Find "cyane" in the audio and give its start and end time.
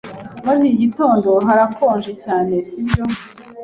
2.23-2.53